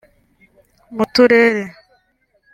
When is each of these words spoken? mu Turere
mu 0.95 1.05
Turere 1.13 1.63